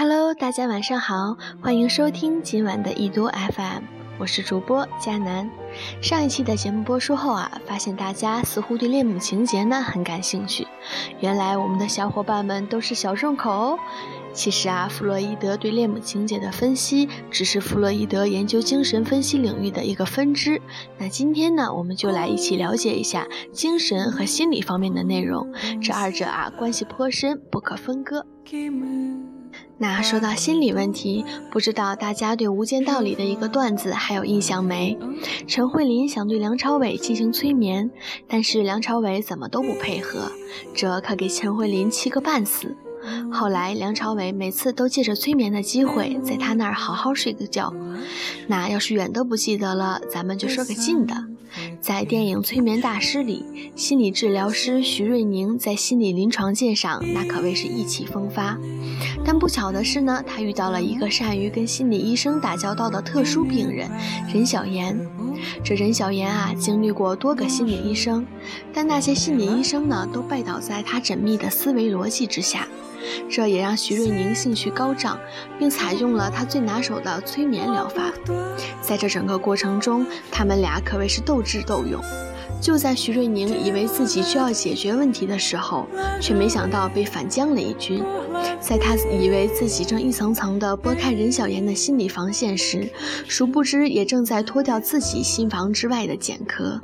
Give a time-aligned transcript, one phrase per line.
[0.00, 3.82] Hello，大家晚上好，欢迎收听今晚的易读 FM，
[4.16, 5.50] 我是主播佳楠。
[6.00, 10.64] 上一期的节目播出后啊，发现大家似乎对恋母情节呢很感兴趣。
[11.18, 13.78] 原来我们的小伙伴们都是小众口哦。
[14.32, 20.62] 其实啊，弗洛伊德对恋母情节的分析只是弗洛伊德研究精神分析领域的一个分支。
[20.96, 25.52] 那今天呢，我们就来一起了解一下精神和心理方面的内容，
[25.82, 28.24] 这二者啊关系颇深，不可分割。
[29.80, 34.98] 那说到心理问题，不知道大家对《无间道》里的一个段子还有印象没？
[35.46, 37.88] 陈慧琳想对梁朝伟进行催眠，
[38.26, 40.32] 但是梁朝伟怎么都不配合，
[40.74, 42.76] 这可给陈慧琳气个半死。
[43.32, 47.74] 后来梁朝伟每次都借着催眠的机会，在他那儿好好睡个觉。
[48.46, 51.14] 那要是远的不记得了，咱们就说个近的。
[51.80, 58.58] 在电影《催眠大师》里，心理治疗师徐瑞宁在心理临床界上那可谓是意气风发。
[59.24, 63.90] 但不巧的是呢，他遇到了一个善于跟心理医生打交道的特殊病人
[64.32, 64.98] 任小妍。
[65.64, 68.26] 这任小妍啊，经历过多个心理医生，
[68.74, 72.68] 但那些心理医生呢，都拜倒在他缜密的思维逻辑之下。
[73.30, 75.18] 这也让徐瑞宁兴趣高涨，
[75.58, 78.12] 并采用了他最拿手的催眠疗法。
[78.80, 82.02] 在这整个过程中，他们俩可谓是斗智斗勇。
[82.60, 85.86] 就在徐瑞宁以为自己就要解决问题的时候，
[86.20, 88.02] 却没想到被反将了一军。
[88.60, 92.88] 在他以为自己正一层层地拨开任小妍的心理防线时，
[93.28, 96.80] 殊不知也正在脱掉自己心房之外的茧壳。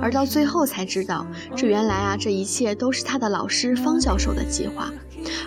[0.00, 4.90] 而到最后才知道，这原来啊，这一切都是他的老师方教授的计划。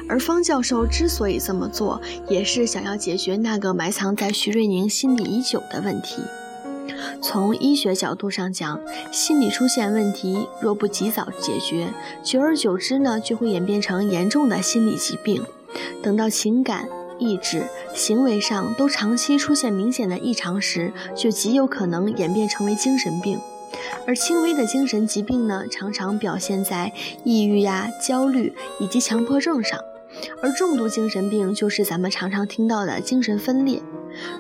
[0.07, 6.21] 而方教授之所以这么做，也是想要解决那个埋藏在徐瑞宁心里已久的问题。
[7.21, 8.79] 从医学角度上讲，
[9.11, 11.88] 心理出现问题，若不及早解决，
[12.23, 15.41] 久而久之呢，就会演变成严重的心理疾病。
[16.01, 23.39] 等到情感、意志、行为上都长期出现明显的异常时，就极有可能演变成为精神病。
[24.06, 26.91] 而轻微的精神疾病呢，常常表现在
[27.24, 29.80] 抑郁呀、焦虑以及强迫症上；
[30.41, 33.81] 而重度精神病就是咱们常常听到的精神分裂。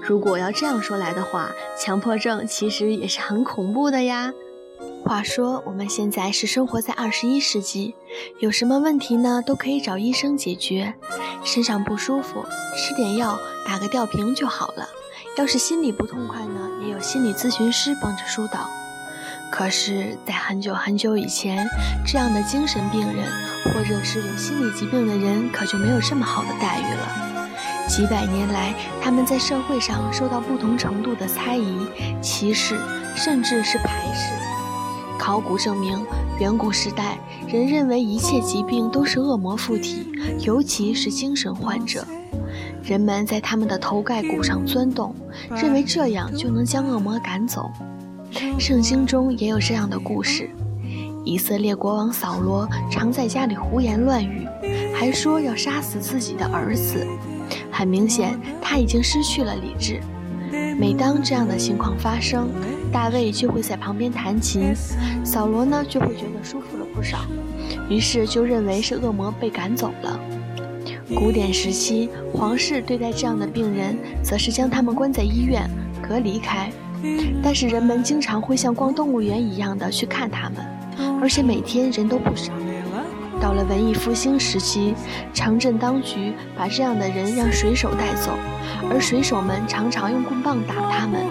[0.01, 4.33] 如果要这样说来的话，强迫症其实也是很恐怖的呀。
[5.05, 7.95] 话说我们现在是生活在二十一世纪，
[8.39, 10.93] 有什么问题呢，都可以找医生解决。
[11.43, 12.43] 身上不舒服，
[12.75, 14.87] 吃点药，打个吊瓶就好了。
[15.37, 18.69] 要是心里不痛快呢，也有心理咨询师帮着疏导。
[19.51, 21.67] 可是，在很久很久以前，
[22.05, 23.31] 这样的精神病人，
[23.65, 27.87] 或者是有心理疾病的人，可就没有这么好的待遇了。
[27.87, 31.85] 几百年来，他们在社会上受到不同程度的猜疑、
[32.21, 32.79] 歧视，
[33.15, 34.33] 甚至是排斥。
[35.19, 36.03] 考古证明，
[36.39, 37.17] 远古时代
[37.47, 42.05] 人认为一切疾病都是恶魔附体，尤其是精神患者。
[42.81, 45.15] 人们在他们的头盖骨上钻洞，
[45.51, 47.71] 认为这样就能将恶魔赶走。
[48.59, 50.49] 圣经中也有这样的故事：
[51.25, 54.47] 以色列国王扫罗常在家里胡言乱语，
[54.95, 57.05] 还说要杀死自己的儿子。
[57.71, 59.99] 很明显，他已经失去了理智。
[60.77, 62.49] 每当这样的情况发生，
[62.91, 64.73] 大卫就会在旁边弹琴，
[65.23, 67.19] 扫罗呢就会觉得舒服了不少，
[67.89, 70.19] 于是就认为是恶魔被赶走了。
[71.13, 75.69] 古典时期，皇室对待这样的病人，则是将他们关在医院，
[76.01, 76.71] 隔离开。
[77.43, 80.65] 但是人们经常会像逛动物园一样的去看他们，
[81.21, 82.51] 而且每天人都不少。
[83.41, 84.95] 到了文艺复兴时期，
[85.33, 88.31] 城镇当局把这样的人让水手带走，
[88.89, 91.21] 而水手们常常用棍棒打他们。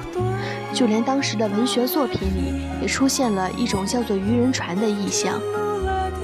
[0.75, 5.41] 就连当时的文学作品里，也出现了一种叫做渔人船的意象。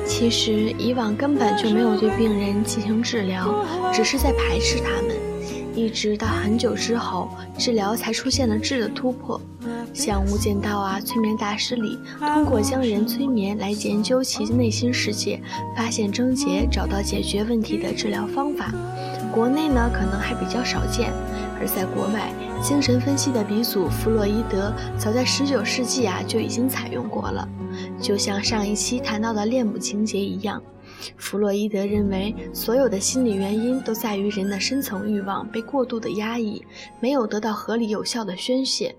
[0.04, 5.16] 其实以往根本就没有对病人进行治疗，只是在排斥他们。
[5.78, 9.40] 一直到很久之后，治疗才出现了质的突破。
[9.94, 15.40] 像《无间道》啊，《催眠大师》里，通过将人催眠来研究其内心世界，
[15.76, 18.74] 发现症结，找到解决问题的治疗方法。
[19.32, 21.12] 国内呢，可能还比较少见；
[21.60, 27.48] 而在国外，精神分析的鼻祖弗洛伊德早在19世纪啊就已经采用过了。
[28.00, 30.60] 就像上一期谈到的恋母情节一样。
[31.16, 36.64] 弗洛伊德认为，所有的心理原因都在于人的深层欲望被过度的压抑，
[37.00, 38.94] 没有得到合理有效的宣泄。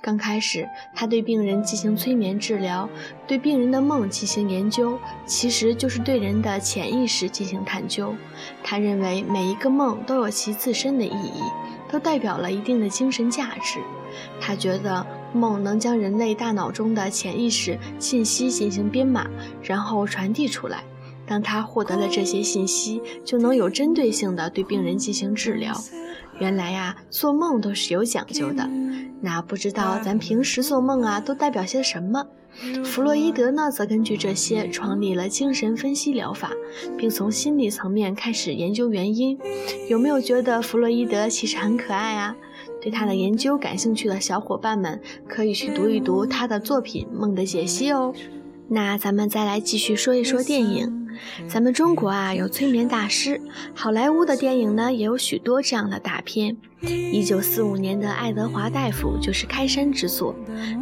[0.00, 2.88] 刚开始，他对病人进行催眠治疗，
[3.26, 4.96] 对病人的梦进行研究，
[5.26, 8.14] 其实就是对人的潜意识进行探究。
[8.62, 11.42] 他认为每一个梦都有其自身的意义，
[11.90, 13.80] 都代表了一定的精神价值。
[14.40, 19.28] 他觉得梦能将人类大脑中的潜意识信息进行编码，
[19.62, 20.84] 然后传递出来。
[21.28, 25.74] 当他获得了这些信息，就能有针对性的对病人进行治疗。
[26.38, 28.68] 原来呀，做梦都是有讲究的。
[29.20, 32.24] 那不知道咱平时做梦啊，都代表些什么？
[32.84, 36.50] 弗洛伊德呢，则根据这些创立了精神分析疗法，
[36.96, 39.38] 并从心理层面开始研究原因。
[39.88, 42.36] 有没有觉得弗洛伊德其实很可爱啊？
[42.80, 48.14] 对他的研究感兴趣的小伙伴们，可以去读一读他的作品《梦的解析》哦。
[48.68, 51.07] 那咱们再来继续说一说电影。
[51.46, 53.40] 咱们中国啊有催眠大师，
[53.74, 56.56] 好莱坞的电影呢也有许多这样的大片。
[56.80, 60.34] 一九四五年的爱德华大夫就是开山之作，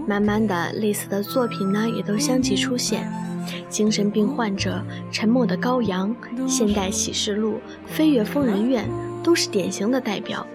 [0.07, 3.11] 慢慢的类似的作品呢也都相继出现。
[3.69, 6.15] 精神病患者、沉默的羔羊、
[6.49, 8.89] 现代启示录、飞越疯人院
[9.23, 10.47] 都是典型的代表。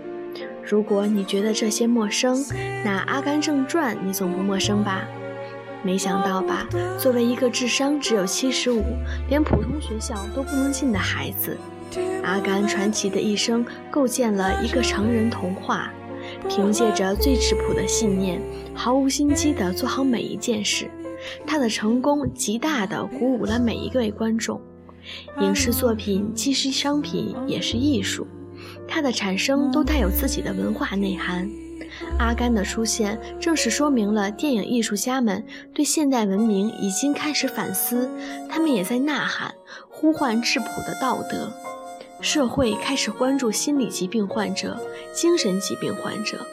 [0.64, 2.46] 如果你觉得这些陌生，
[2.84, 5.08] 那《阿甘正传》你总不陌生吧？
[5.84, 6.68] 没想到吧？
[6.98, 8.84] 作为一个智商只有七十五，
[9.30, 11.58] 连普通学校都不能进的孩子，
[12.24, 15.92] 阿甘传奇的一生构建了一个成人童话。
[16.48, 18.40] 凭借着最质朴的信念，
[18.76, 20.90] 毫无心机地做好每一件事，
[21.48, 24.62] 他的成功极大地鼓舞了每一位观众。
[25.40, 28.28] 影视作品既是商品，也是艺术，
[28.88, 31.50] 它的产生都带有自己的文化内涵。
[32.18, 35.44] 阿甘的出现，正是说明了电影艺术家们
[35.74, 38.10] 对现代文明已经开始反思，
[38.50, 39.54] 他们也在呐喊，
[39.90, 41.52] 呼唤质朴的道德。
[42.22, 44.80] 社会开始关注心理疾病患者、
[45.14, 46.46] 精神疾病患者。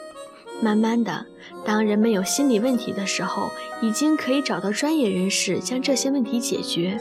[0.61, 1.25] 慢慢的，
[1.63, 3.49] 当人们有心理问题的时候，
[3.81, 6.99] 已经可以找到专业人士将这些问题解决。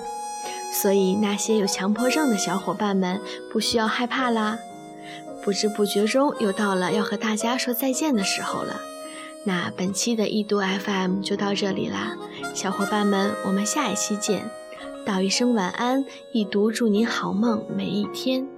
[0.70, 3.18] 所以，那些有强迫症的小伙伴们
[3.50, 4.58] 不需要害怕啦。
[5.48, 8.82] 不知不觉中又到了要和大家说再见的时候了，
[9.44, 12.18] 那本期的易读 FM 就到这里啦，
[12.54, 14.50] 小伙伴们，我们下一期见，
[15.06, 18.57] 道一声晚安，易读祝您好梦每一天。